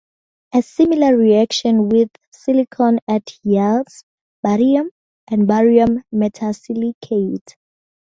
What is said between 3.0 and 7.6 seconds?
at yields barium and barium metasilicate.